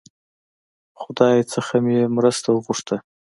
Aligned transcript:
خدای 1.01 1.37
څخه 1.53 1.75
یې 1.95 2.01
مرسته 2.15 2.47
وغوښته. 2.51 2.97